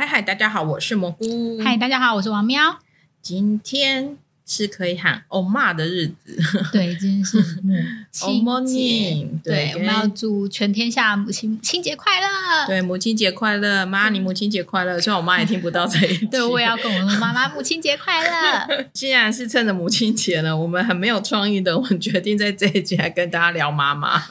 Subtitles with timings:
[0.00, 1.24] 嗨嗨，大家好，我是蘑菇。
[1.60, 2.78] 嗨，大家好，我是王喵。
[3.20, 4.16] 今天
[4.48, 6.38] 是可以喊欧妈的日子，
[6.72, 7.74] 对，今天是母
[8.10, 14.98] 亲节，对，对，我们要祝全天下母亲母亲节快乐，对，母亲节快乐，妈，你母亲节快乐。
[14.98, 18.86] 虽然我妈也听不到这一 句，对，我也要跟我说妈妈母亲节快乐。
[18.94, 24.22] 既然是趁着母亲节呢，我们很没有创意的，我们决定在这一集来跟大家聊妈妈。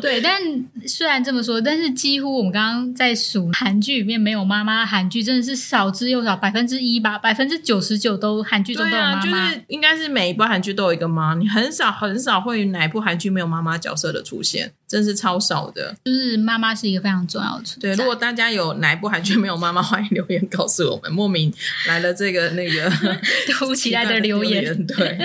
[0.00, 0.40] 对，但
[0.86, 9.25] 虽然这么说，但是几乎我们刚刚在数韩剧里面没有妈妈，韩剧真的是少之又少，百分之一吧，百分之九十九都韩剧中都有妈妈。
[9.30, 15.94] 就是应该是每一部韩剧都有一个妈，你很少很少会有哪一部韩剧没有妈妈角色的出现，真是超少的。
[16.04, 17.88] 就是妈妈是一个非常重要的存在。
[17.88, 21.12] 对，如果大家有哪一部韩剧没有妈妈，欢迎留言告诉我们。
[21.12, 21.52] 莫名
[21.86, 22.90] 来了这个那个
[23.52, 24.86] 突如其来的留言。
[24.86, 25.18] 对，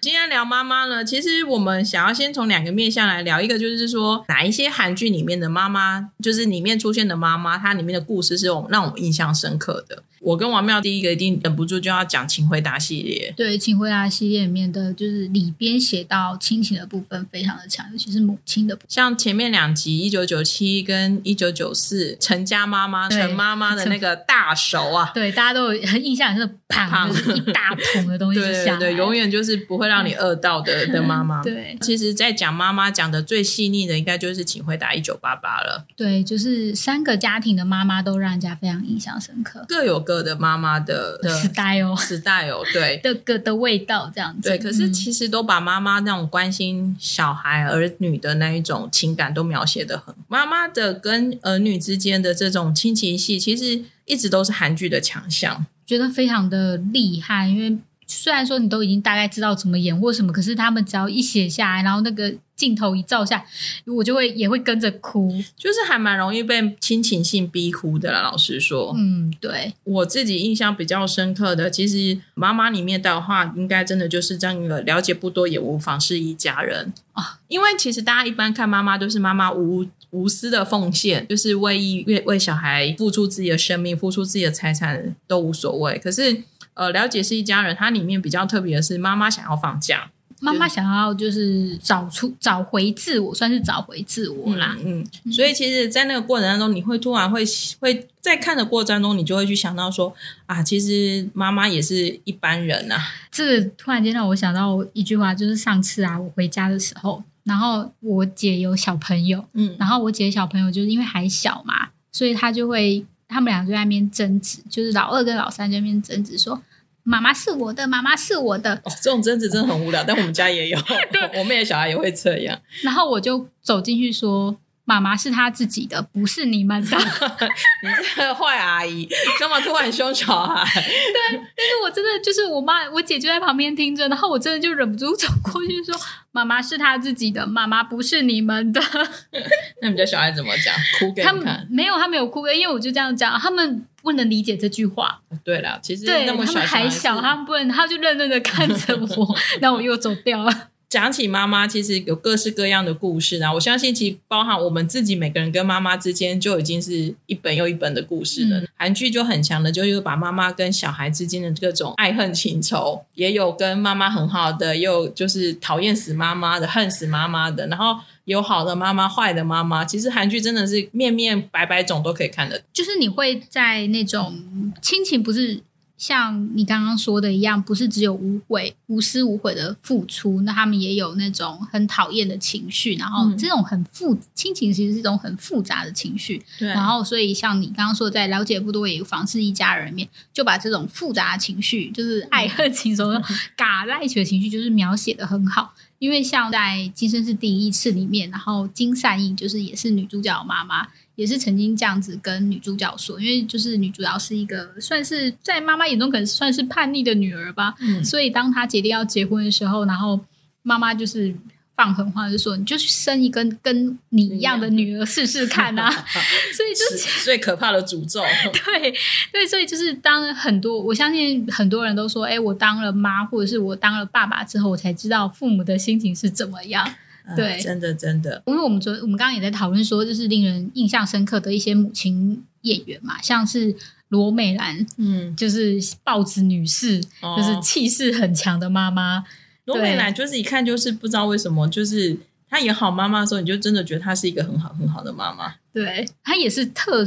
[0.00, 10.02] 今天聊妈妈呢，其实我们想要先从两个面向来聊，一个就是说哪一些韩剧里面的妈妈，就是里面出现的妈妈，它里面的故事是我们让我们印象深刻的。
[10.24, 13.32] 我跟王妙第一个一定忍不住就要讲《请回答》系列。
[13.36, 18.86] 对，《请回答》系列里面的就是里边写到亲情的部分非常的强，尤其是母亲的部分。
[18.88, 31.42] 像前面两集一九九七跟一九九四，陈家妈妈、陈妈妈的那个大手啊， 对，大家都有很印象，是胖，就是一大桶的东西 对，对对，永远就是不会让你饿到的的妈妈。
[31.42, 35.86] 对，其实，在讲妈妈讲的最细腻的，应该就是《请回答一九八八》了。
[35.96, 44.48] 对，就是三个家庭的妈妈都让人家非常印象深刻，各有各的妈妈的 style，style， 对的个的味道这样子。
[44.48, 50.14] 对，可是其实都把妈妈那种关心小孩儿女的那一种情感都描写的很。
[50.28, 57.78] 妈妈的跟儿女之间的这种亲情戏，其实一直都是韩剧的强项，觉得非常的厉害，因为。
[58.24, 63.44] 虽然说你都已经大概知道怎么演或什么，可是他们只要一写下来，然后那个镜头一照下，
[63.84, 68.22] 我就会也会跟着哭，就是还蛮容易被亲情性逼哭的啦。
[68.22, 77.38] 老实说，嗯，对，我自己印象比较深刻的，其实妈妈里面的话，应该真的就是这样一个了解不多也无妨是一家人啊。
[77.48, 85.98] 因为其实大家一般看妈妈都是妈妈无无私的奉献，就是为一为为小孩付出自己的生命，付出自己的财产都无所谓。
[85.98, 86.42] 可是。
[86.74, 94.76] 呃，了解是一家人，它里面比较特别的是，妈妈想要放假，妈妈想要就是找出找回自我，算是找回自我啦。
[94.84, 97.44] 嗯，嗯，所以其实，在那个过程当中，你会突然会
[97.80, 100.14] 会在看的过程当中，你就会去想到说
[100.46, 102.98] 啊，其实妈妈也是一般人啊。
[103.30, 113.06] 这个突然间让我想到一句话，就是上次啊，我回家的时候，然后我姐有小朋友，嗯，然后我姐小朋友就是因为还小嘛，所以她就会。
[113.34, 116.62] 他们俩就在那边争执，就是老二跟老三在那边争执，说
[117.02, 118.76] 妈妈是我的，妈妈是我的。
[118.84, 120.78] 哦，这种争执真的很无聊，但我们家也有，
[121.36, 122.58] 我妹的小孩也会这样。
[122.82, 124.56] 然后我就走进去说。
[124.84, 126.96] 妈妈是他自己的，不是你们的。
[127.82, 129.08] 你这个坏阿姨，
[129.40, 130.64] 干嘛突然凶小孩？
[130.80, 135.94] 对，但是我真的就是我妈，我姐就在旁边听着，然后我真的就忍不住走过去说
[136.32, 138.80] ：“妈妈是他自己的，妈妈不是你们的。
[139.80, 140.74] ”那你家小孩怎么讲？
[140.98, 141.22] 哭给？
[141.22, 145.20] 他们没有，他没有哭，因为我就这样讲，他们不能理解这句话。
[145.42, 150.68] 对了，其实对那么小他们还小，他们不能，他就愣愣的看着我，然后我又走掉了。
[150.94, 153.52] 讲起妈妈，其实有各式各样的故事啊！
[153.52, 158.60] 我相信，其实包含我们自己每个人跟妈妈之间，就已经是一本又一本的故事了。
[158.60, 169.84] 嗯、韩剧就很强的，就又把妈妈跟小孩之间的各种爱恨情仇，也有跟妈妈很好的，也有就是讨厌死妈妈的、恨死妈妈的，然后有好的妈妈、坏的妈妈。
[169.84, 175.60] 其实韩剧真的是面面百百种都可以看的，就是你会在那种亲情不是。
[175.96, 186.42] 像你刚刚说的一样，不是只有无悔、无私无悔的付出，那他们也有那种很讨厌的情绪，然后这种很复亲情其实是一种很复杂的情绪。
[186.58, 193.10] 对，然后所以像你刚刚说，在了解不多也妨是一家人里面，就把这种复杂的情绪，就是爱恨情仇
[193.56, 195.72] 嘎在一起的情绪，就是描写的很好。
[196.04, 196.58] 因为像在
[196.92, 200.86] 《今生是第一次》里面，然后金善映就是也是女主角妈妈。
[201.16, 210.18] 也是曾经这样子跟女主角说，因为就是女主角是一个算是在妈妈眼中可能算是叛逆的女儿吧，嗯，所以当她决定要结婚的时候，然后
[210.62, 211.32] 妈妈就是
[211.76, 215.90] 放狠话，就说你就去生一个跟你一样的女儿试试看啊，
[216.54, 218.22] 所以就是最可怕的诅咒。
[218.52, 218.94] 对
[219.32, 226.88] 对，所以就是当很多我相信很多人都说，哎，我当了妈或者是我当了爸爸之后，我才知道父母的心情是怎么样。
[227.34, 233.74] 对，真的真的，因为我们昨我们刚刚也在讨论说，就是令人印象深刻的一些母亲演员嘛，像是
[234.08, 239.24] 罗美兰，嗯，就是豹子女士，哦、就是气势很强的妈妈。
[239.66, 242.16] 罗美兰就是一看就是不知道为什么，就是
[242.50, 245.54] 她演好妈妈的时候，你就真的觉得她是一个很好很好的妈妈。
[245.72, 247.04] 对，她也是特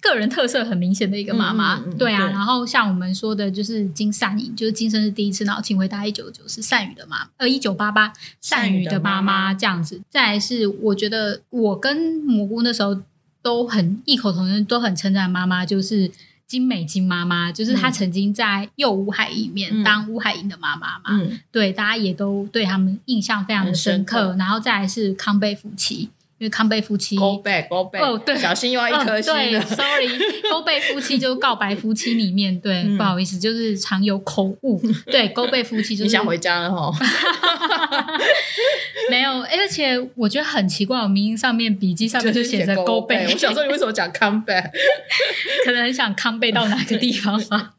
[0.00, 1.76] 个人特色很明显的一个妈妈。
[1.78, 10.00] 嗯嗯嗯对啊，对然后像我们说的，就是金善宇，就是今生是第一次，然后请回答一九九是善宇的妈，呃，一九八八善宇的妈妈这样子。
[10.10, 13.00] 再来是，我觉得我跟蘑菇那时候
[13.40, 16.10] 都很异口同声，都很称赞妈妈，就是。
[16.50, 24.18] 金美金妈妈就是她曾经在幼乌海里面当乌海英的妈妈嘛，嗯，对，大家也都对他们印象非常的深刻。
[24.18, 26.08] 深刻然后再来是康贝夫妻。
[26.40, 30.08] 因为康贝夫妻，Go back，Go back，哦，对，小心又要一颗星、哦、对，Sorry，
[30.50, 34.80] 勾背夫妻就是告白夫妻里面，对，嗯、不好意思，就是常有口误。
[35.04, 36.90] 对， 勾背夫妻就是你想回家了哈？
[39.10, 43.26] 没有，而且我觉得很奇怪，我明明上面笔记上面就写着勾背。
[43.30, 44.54] 我想说，你为什么讲康贝？
[45.66, 47.74] 可能很想康贝到哪个地方吧。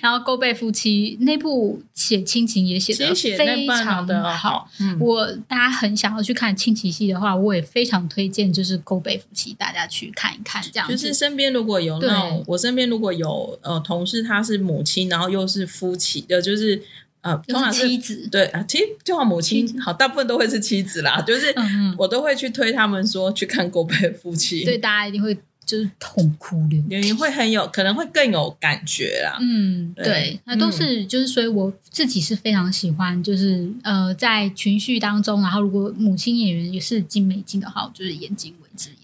[0.00, 7.64] 然后勾背夫妻那部写亲情也写的非常的好，嗯、我大家很想要去看亲情戏的话，我也。
[7.70, 10.62] 非常推荐，就是勾背夫妻，大家去看一看。
[10.72, 16.82] 这样就是身边如果有那种，我身边如果有呃同事，他是母亲，然后又是夫妻的，就是
[17.20, 18.28] 呃，通常是妻子。
[18.30, 21.20] 对啊，其实就好母亲，好，大部分都会是妻子啦。
[21.22, 21.54] 就是
[21.96, 25.36] 我都会去推他们说去看狗背夫妻，对，大家一定会。
[25.68, 29.36] 就是痛哭流涕，你会很有可能会更有感觉啦。
[29.38, 38.34] 嗯，对，那都是、嗯、就是，所以我自己是非常喜欢，就是呃，在群序当中，然后如果母亲演员也是金美金的话，我就是眼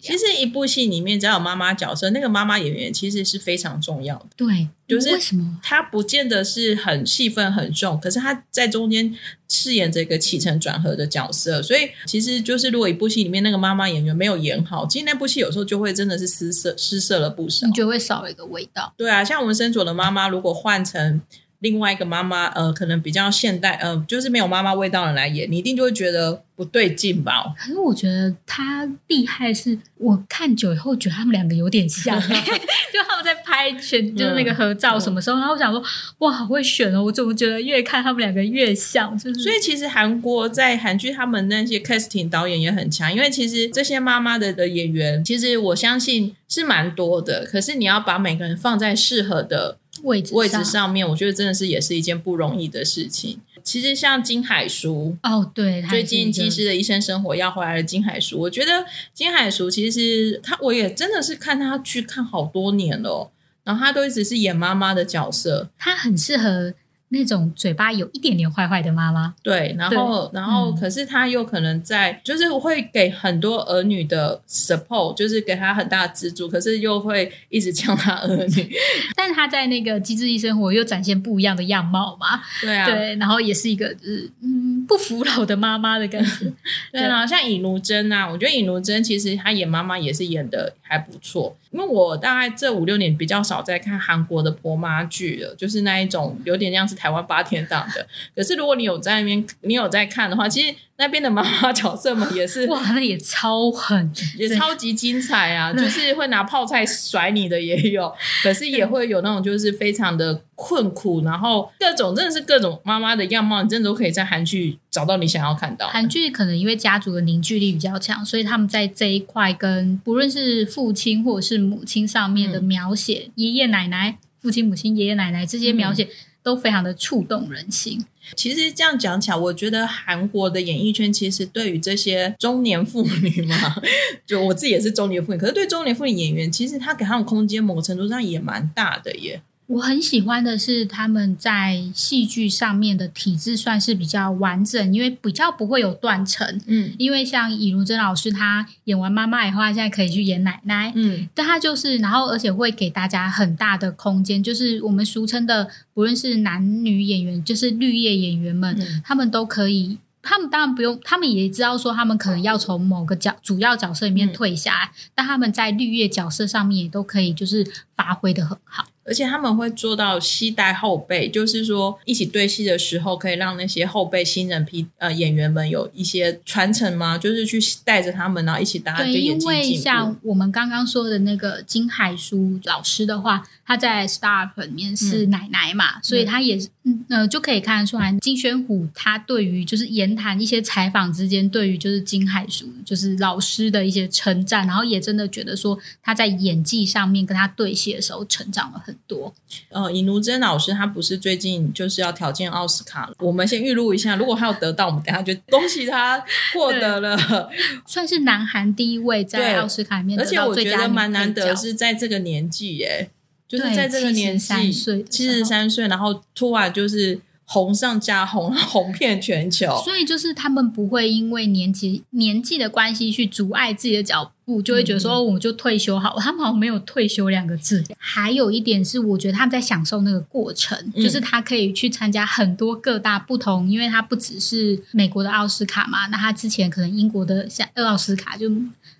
[0.00, 4.26] 其实一部戏里面只要有妈妈角色，那个妈妈演员其实是非常重要的。
[4.36, 4.68] 对。
[4.86, 9.14] 就是为什么她不见得是很戏份很重，可是她在中间
[9.48, 18.92] 饰演这个起承转合的角色，所以其实就是如果一部戏里面那个妈妈演员没有演好，其实那部戏有时候就会真的是失色失色了不少，你就会少了一个味道。
[18.98, 21.22] 对啊，像我们深佐的妈妈，如果换成。
[21.64, 27.54] 另外一个妈妈，呃，可能比较现代，呃，就是没有妈妈味道的人来演，你一定就会觉得不对劲吧？
[27.58, 35.82] 可是我觉得他厉害是，是我看久以后觉得他们两个有点像， 就他们在拍全就是那个合照什么时候，嗯、然后我想说，
[36.18, 37.02] 哇，好会选哦！
[37.02, 39.16] 我怎么觉得越看他们两个越像？
[39.16, 49.78] 就是所以其实韩国在韩剧，他们那些 casting 导演也很强，因为其实这些妈妈的的演员，其实我相信是蛮多的，可是你要把每个人放在适合的。
[50.04, 53.40] 位置位置上面，我觉得真的是也是一件不容易的事情。
[53.62, 63.30] 其实像金海淑哦，对，最近《技师的医生生活》要回来了金海淑，我觉得金海淑其实他，我也真的是看他去看好多年了，
[63.64, 66.74] 然后他都一直是演妈妈的角色，他很适合。
[67.14, 78.76] 那种嘴巴有一点点坏坏的妈妈，对，然后，然后，可是她又可能在，嗯、就是会给很多儿女的 support，就是给她很大的资助，可是又会一直呛她儿女。
[79.16, 82.42] 但是他在那个《机智医生活》又展现不一样的样貌嘛？
[82.60, 86.52] 对啊，对，然后也是一个就是嗯不服老的妈妈的感觉。
[86.92, 91.56] 对啊，像尹如珍啊，我觉得尹如珍其实她演妈妈也是演的还不错。
[91.70, 98.06] 因为我大概这五六年比较少在看韩国的婆妈剧了，就是那一种有点像是台湾八天档的。
[98.34, 100.74] 可是如果你有在那边，你有在看的话，其实。
[100.96, 105.72] 那边的妈妈角色们也是哇，那也超狠，也超级精彩啊！
[105.72, 108.14] 就是会拿泡菜甩你的也有，
[108.44, 115.88] 可是也会有那种就是非常的困苦，然后各种真的是各种妈妈的样貌，你真的都可以在韩剧找到你想要看到。
[115.88, 126.04] 韩剧可能因为家族的凝聚力比较强，所以他们在这一块跟不论是父亲或者是母亲上面的描写，嗯、爷爷奶奶、父亲母亲、爷爷奶奶这些描写。
[126.04, 126.08] 嗯
[126.44, 128.04] 都非常的触动人心。
[128.36, 133.76] 其实这样讲起来，我觉得韩国的演艺圈其实对于这些中年妇女嘛，
[134.24, 139.42] 就我自己也是中年妇女，可是对中年妇女演员，其实他给他们空间，某个程度上也蛮大的耶。
[139.66, 146.60] 我很喜欢的是他们在戏剧上面的体制算是比较完整，因为比较不会有断层。
[146.66, 150.92] 嗯，因为像尹如珍老师，她演完妈妈以后，她现在可以去演奶奶。
[150.94, 159.98] 嗯，但她就是，然后而且会给大家很大的空间，就是我们俗称的，不论是男女演员，就是绿叶演员们，嗯、他们都可以。
[160.26, 168.86] 他们当然不用，他们也知道说他们可能要从某个角主要角色里面退下来，嗯、但他们在绿叶角色上面也都可以就是发挥的很好。
[169.04, 177.18] 而且他们会做到携带后辈，就是说一起对戏的时候，可以让那些后辈新人批呃演员们有一些传承吗？
[177.18, 179.52] 就是去带着他们，然后一起大家就演技进步。
[179.52, 199.34] 因为像我们刚刚说的那个金海淑老师的话，他在 Star 里面是奶奶嘛，嗯、所以他也嗯，呃，就可以看得出来，金宣虎他对于就是言谈一些采访之间，对于就是金海淑就是老师的一些称赞，然后也真的觉得说他在演技上面跟他对戏的时候成长了很多。
[199.70, 203.14] 呃，尹如珍老师他不是最近就是要挑战奥斯卡了？
[203.18, 206.22] 我们先预录一下，如果他有得到，我们等下就恭喜他
[206.52, 207.48] 获得了，
[207.86, 210.76] 算是南韩第一位在奥斯卡里面得到最佳女配角。
[210.76, 213.08] 而且我觉得蛮难得是在这个年纪耶。
[213.46, 214.72] 就是在这个年纪，
[215.08, 219.80] 七十三岁，然后突然就是红上加红， 红遍全球。
[219.84, 226.18] 所以就是他们不会因为年纪年纪的关系去阻碍自己的脚步，就会觉得说我们就退休好。
[226.18, 227.84] 他们好像没有退休两个字。
[227.98, 238.50] 还有一点是，我觉得他们在享受那个过程，就是他可以去参加很多各大不同，因为他不只是美国的奥斯卡嘛，那他之前可能英国的像奥斯卡就。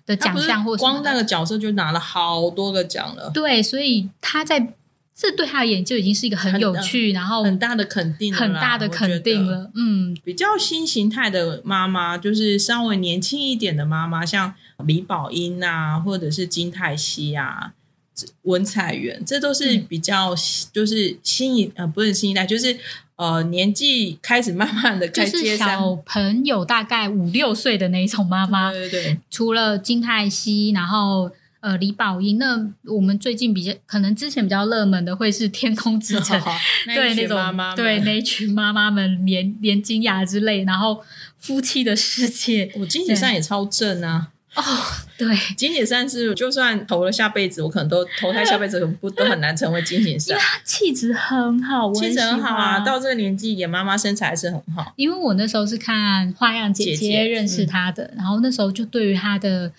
[0.05, 4.71] 的奖项或光那个角色就拿了好多个奖了，对，所以他在
[5.17, 9.71] 这对他而言就已经是一个很有趣，然后很大的肯定，很大的肯定了。
[9.73, 14.53] 嗯，比较新形态的妈妈，就是稍微年轻一点的妈妈，像
[14.85, 17.71] 李宝英啊，或者是金泰熙啊、
[18.41, 20.35] 文彩元，这都是比较
[20.73, 22.77] 就是新一呃，不是新一代，就是。
[23.17, 29.17] 呃，年纪开始慢慢的开，就是小朋友大概五六岁的那一种妈妈，对对对。
[29.31, 31.31] 除了金泰熙，然后
[31.65, 36.53] 呃李宝英，那我们最近比较可能之前比较热门的会是《天空之城》 哦，
[36.85, 41.03] 对那种对那群妈妈们，连连金雅之类，然后
[41.39, 44.27] 夫妻的世界，我金姐上也超正啊。
[44.55, 44.61] 哦，
[45.17, 54.93] 对， 金井善是就算投了下辈子，我可能都投胎下辈子不都很难成为金井善，因为他气质很好，气质很好啊，到这个年纪演妈妈身材还是很好。
[54.95, 59.69] 因为我那时候是看《花样姐姐》认识她的，然后那时候就对于她的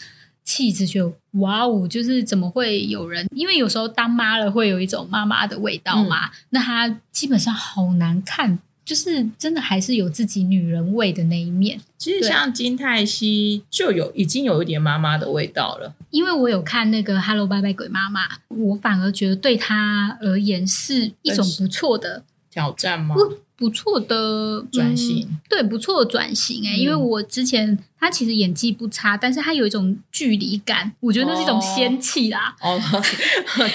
[0.47, 3.27] 气质就哇哦，就是怎么会有人？
[3.35, 8.59] 因为有时候当妈了会有一种妈妈的味道嘛，嗯、那她基本上好难看。
[8.87, 11.77] 就是真的还是有自己女人味的那一面。
[11.99, 15.93] 其实像金泰熙就有已经有一点妈妈的味道了。
[16.11, 23.17] 因为我有看那个《Hello 拜拜鬼妈妈》，我反而觉得对她而言是一种不错的挑战吗？
[23.17, 23.39] 不
[23.71, 32.55] 错的转型，嗯，对，不错的转型哎，欸，嗯，因为我之前他其实演技不差，但是他有一种距离感，我觉得那是一种仙气啦。
[32.61, 32.79] 哦，
[33.57, 33.71] 对，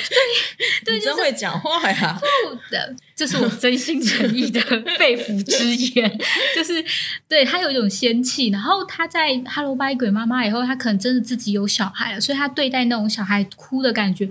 [0.85, 2.19] 对，你真会讲话呀！
[2.69, 4.61] 的，这是我真心诚意的
[5.00, 6.19] 肺腑之言，
[6.55, 6.83] 就是
[7.27, 8.50] 对他有一种仙气。
[8.50, 14.29] 然后他在《Hello Bye 鬼妈妈》以后，他可能真的自己有小孩了，所以他对待那种小孩哭的感觉。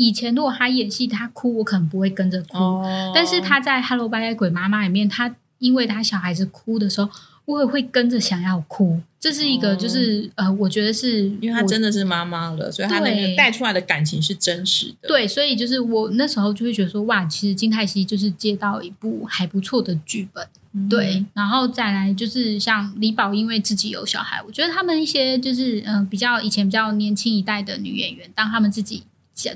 [0.00, 2.56] 以前如果他演戏，他哭，我可能不会跟着哭。
[2.56, 3.12] Oh.
[3.14, 7.10] 但是他在《Hello 拜拜鬼妈妈》里面，他因为他小孩子哭的时候，
[7.44, 8.98] 我也会跟着想要哭。
[9.20, 10.46] 这是一个，就是、oh.
[10.46, 15.08] 呃，我觉得是因为他真的是妈妈了，所以他那个带出来的感情是真实的。
[15.08, 20.48] 对，所以就是我那时候就会觉得说，哇，其实金泰熙就是接到一部还不错的剧本。
[20.70, 20.88] Mm -hmm.
[20.88, 29.02] 对，然后再来就是像李宝，因为自己有小孩，我觉得他们一些就是嗯、呃，比较以前比较年轻一代的女演员，当他们自己。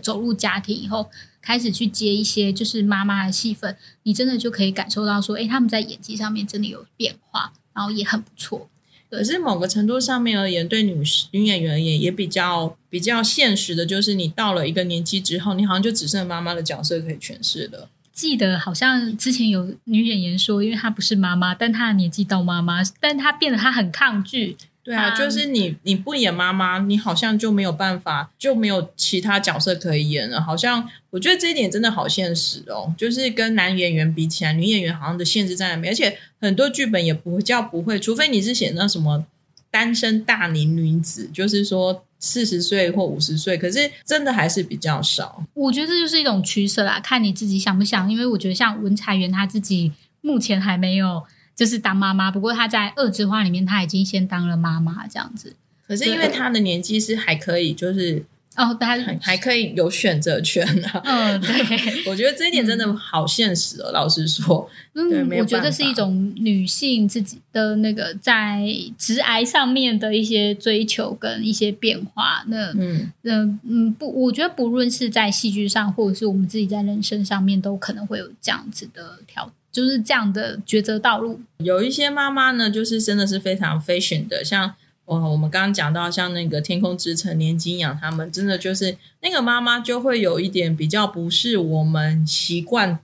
[0.03, 1.11] 走入家庭以后，
[1.43, 8.69] 开始去接一些就是妈妈的戏份，你真的就可以感受到说，哎，他们在演技上面真的有变化，然后也很不错。
[9.11, 11.01] 可是某个程度上面而言，对女
[11.31, 17.89] 女演员而言，也比较比较现实的，就是你到了一个年纪之后，你好像就只剩妈妈的角色可以诠释了。
[18.13, 24.57] 记得好像之前有女演员说，因为她不是妈妈，但她的年纪到妈妈，但她变得她很抗拒。
[24.85, 30.39] 对啊，就是你你不演妈妈，你好像就没有办法，就没有其他角色可以演了。
[30.43, 39.25] 好像我觉得这一点真的好现实哦，就是跟男演员比起来，女演员好像的限制在那边，而且很多剧本也不叫不会，除非你是写那什么
[39.71, 45.43] 单身大龄女子，就是说四十岁或五十岁，可是真的还是比较少。
[45.55, 48.13] 我觉得这就是一种取舍啦，看你自己想不想。
[48.13, 51.23] 因为我觉得像文彩元她自己目前还没有。
[51.55, 55.55] 就是当妈妈，不过她在《二之花》里面，她已经先当了妈妈这样子。
[55.87, 58.25] 可是因为她的年纪是还可以，就是
[58.57, 61.01] 哦，她还可以有选择权啊。
[61.05, 63.91] 嗯，对， 我觉得这一点真的好现实哦。
[63.91, 68.65] 嗯、老实说，嗯，我觉得是一种女性自己的那个在
[68.97, 72.45] 直癌上面的一些追求跟一些变化。
[72.49, 79.53] 那嗯嗯嗯，不，我觉得不论是在戏剧上，或者是我们自己在人生上面，都可能会有这样子的挑。
[79.73, 81.41] 就是这样的抉择道路。
[81.59, 84.73] 有一些妈妈呢，就是真的是非常 fashion 的，像
[85.07, 92.99] 哦我们刚刚讲到，像那个《天空之城》年金养他们，真的就是那个妈妈就会有一点比较不是我们习惯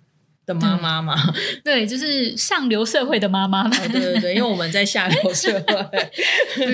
[0.50, 1.14] 的妈妈嘛，
[1.62, 3.66] 对，就是上流社会的妈妈。
[3.66, 5.62] 哦、对对对，因为我们在下流社会，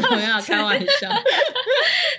[0.00, 1.08] 不要开玩笑。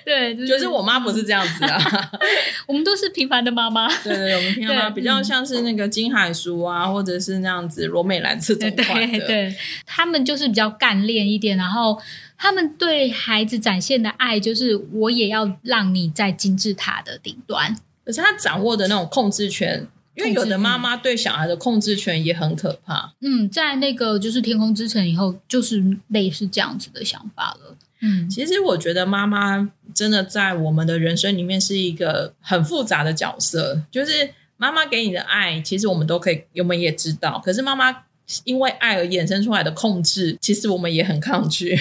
[0.06, 2.12] 对，就是、就是我妈不是这样子啊，
[2.68, 3.88] 我们都是平凡的妈妈。
[4.04, 9.20] 对对，我们平凡妈妈比较像是那个金海淑啊，或者是那样子罗美兰这种款的。
[9.20, 9.56] 对，对，
[9.86, 12.02] 他们就是比较干练一点，然后
[12.38, 17.76] 他们对孩子展现的爱，就是我也要让你在金字塔的顶端。
[18.06, 19.88] 可是他掌握的那种控制权。
[20.16, 23.14] 因为有的妈妈对小孩的控制权也很可怕。
[23.22, 27.76] 嗯，在那个就是天空之城以后，就是类似这样子的想法了。
[28.02, 33.82] 嗯，其实我觉得妈妈真的在我们的人生里面是一个很复杂的角色。
[33.90, 37.42] 就是妈妈给你的爱，其实我们都可以，我们也知道。
[37.44, 38.04] 可是妈妈
[38.44, 41.80] 因为爱而衍生出来的控制，其实我们也很抗拒。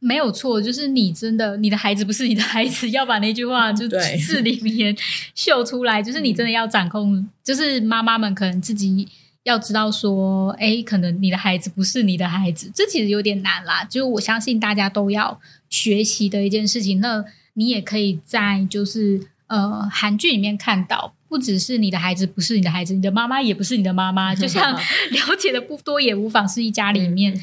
[0.00, 4.96] 没有错，就是你真的，你的孩子不是你的孩子，要把那句话就字里面
[5.34, 9.08] 秀出来，就是你真的要掌控，就是妈妈们可能自己
[9.44, 13.84] 要知道说，哎，可能你的孩子不是你的孩子，这其实有点难啦。
[13.84, 17.24] 就我相信大家都要学习的一件事情，那
[17.54, 21.14] 你也可以在就是呃韩剧里面看到。
[21.28, 24.34] 不只是你的孩子不是你的孩子，你的妈妈也不是你的妈妈。
[24.34, 24.72] 就像
[25.12, 27.38] 了解的不多也无妨，是一家里面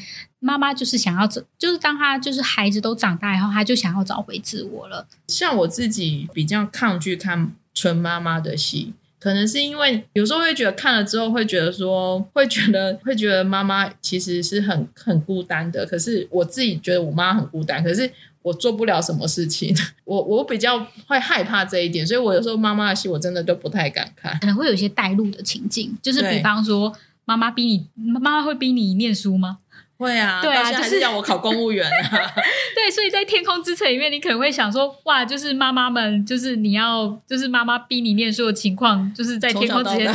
[0.46, 5.06] 妈妈就是想要找，就是当他就是孩子都长大以后，他就想要找回自我了。
[5.26, 15.84] 像我自己比较抗拒看纯妈妈的戏，可能是因为有时候会觉得看了之后会觉得说，会觉得会觉得妈妈其实是很 很孤单的。
[15.84, 18.10] 可是我自己觉得我妈很孤单，可是。
[18.46, 19.76] 我做不了什么事情，
[20.06, 29.58] 我我比较会害怕这一点，所以我有时候妈妈的戏我真的都不太敢看，可能会有一些带入的情境，就是比方说妈妈逼你，妈妈会逼你念书吗？
[29.98, 31.90] 会啊，对啊，就是让我考公务员啊。
[32.74, 40.14] 对，所以在《天空之城》里面，你可能会想说，哇，就是妈妈们，就是你要，就是妈妈逼你念书的情况，就是在《天空之城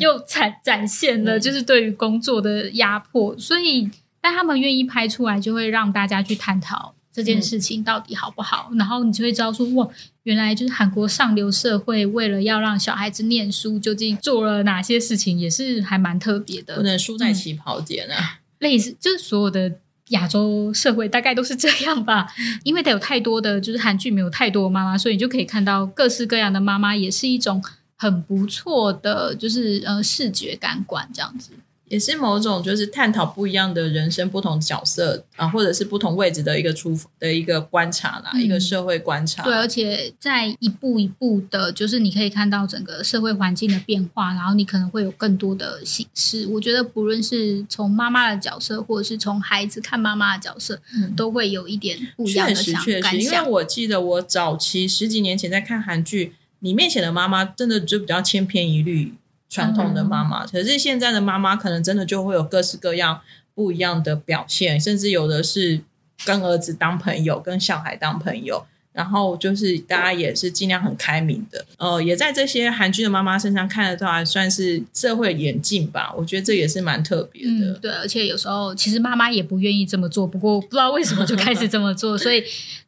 [0.00, 6.94] 又又展展现了，就是对于工作的压迫，所以但他们愿意拍出来，就会让大家去探讨。
[7.12, 8.68] 这件事情到底好不好？
[8.70, 9.86] 嗯、然后你就会知道说，哇，
[10.22, 16.76] 原来就是韩国上流社会为了要让小孩子念书，究竟做了哪些事情，也是还蛮特别的。
[16.76, 18.38] 不能输在起跑点啊！
[18.38, 19.72] 嗯、类似就是所有的
[20.10, 22.28] 亚洲社会大概都是这样吧，
[22.62, 27.62] 因为它有太多的就是韩剧没有太多的妈妈，所以你就可以看到各式各样的妈妈，也是一种
[27.96, 31.50] 很不错的，就是呃视觉感官这样子。
[31.90, 39.42] 也是某种就是探讨不一样的人生、不同角色啊，或者是不同位置的一个出的一个观察啦，嗯、一个社会观察。
[39.42, 46.46] 对，而且在一步一步的，就是你可以看到整个社会环境的变化，然后你可能会有更多的形式。
[46.46, 59.14] 我觉得不论是从妈妈的角色，或者是从孩子看妈妈的角色，嗯、都会有一点不一样的想确实确实，因为我记得我早期十几年前在看韩剧，里面写的妈妈真的就比较千篇一律。
[59.50, 63.20] 传统的妈妈，可是现在的妈妈可能真的就会有各式各样
[63.52, 65.82] 不一样的表现，甚至有的是
[66.24, 68.64] 跟儿子当朋友，跟小孩当朋友。
[68.92, 76.12] 然后就是大家也是尽量很开明的，呃，也在这些韩剧的妈妈身上看得到，还算是社会演进吧。
[76.16, 77.50] 我觉得这也是蛮特别的。
[77.50, 82.42] 嗯，对，而且有时候其实妈妈也不愿意这么做，不过不知道为什么就开始这么做， 所以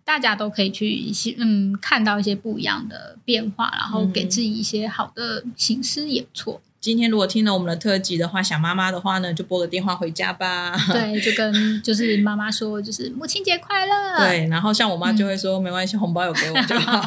[0.04, 6.60] 大家都可以去嗯看到一些不一样的变化，然后给自己一些好的形式也不错。
[6.82, 10.74] 今天如果听了我们的特辑的话，想妈妈的话呢，就拨个电话回家吧。
[10.92, 14.18] 对，就跟就是妈妈说，就是母亲节快乐。
[14.18, 17.00] 对，然后像我妈就会说，嗯、没关系，红包有给我就好。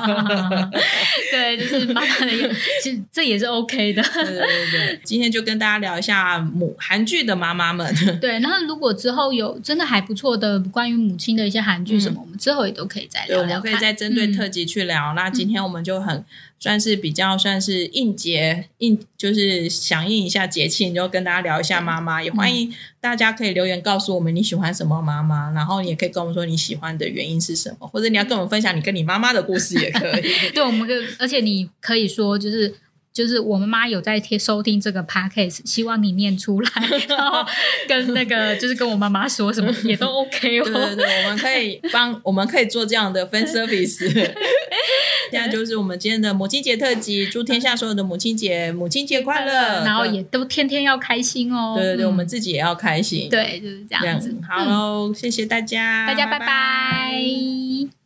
[1.29, 4.01] 对，就是妈妈的意思，其实这也是 OK 的。
[4.01, 7.93] 对对对，今天就跟大家聊一下母韩剧的妈妈们。
[8.21, 13.45] 对，然后如果之后有真的还不错的关于母亲的一些韩剧什么，嗯、我们之后也都可以再聊聊。
[13.45, 15.11] 对，我们可以再针对特辑去聊。
[15.11, 16.23] 嗯、那今天我们就很。
[16.65, 22.23] 算是比较算是应节应，就是响应一下节庆，就跟大家聊一下妈妈。
[22.23, 30.23] 也欢迎大家可以留言告诉我们你喜欢什么妈妈，然后也可以跟我们说你喜欢的原因是什么，或者你要跟我们分享你跟你妈妈的故事也可以。
[30.55, 32.73] 对，我们可而且你可以说就是
[33.15, 36.69] 就是我们妈有在听收听这个 podcast，希望你念出来，
[37.07, 37.45] 然后
[37.87, 40.65] 跟那个就是跟我妈妈说什么也都 OK 哦。
[40.65, 44.05] 对对对，我们可以帮我们可以做这样的分 service。
[45.31, 51.75] 现在就是我们今天的母亲节特辑，祝天下所有的母亲节母亲节快乐，然后也都天天要开心哦。
[51.77, 53.29] 对对对，我们自己也要开心。
[53.29, 54.35] 对，就是这样子。
[54.45, 58.04] 好喽，谢谢大家，大家拜拜。